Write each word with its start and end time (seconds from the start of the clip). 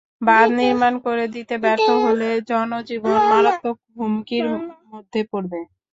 বাঁধ 0.21 0.49
নির্মাণ 0.59 0.93
করে 1.05 1.25
দিতে 1.35 1.55
ব্যর্থ 1.63 1.87
হলে 2.05 2.29
জনজীবন 2.49 3.19
মারাত্মক 3.31 3.77
হুমকির 3.95 4.45
মধ্যে 4.91 5.21
পড়বে। 5.31 5.59